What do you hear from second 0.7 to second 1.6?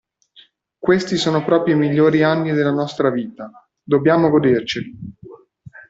Questi sono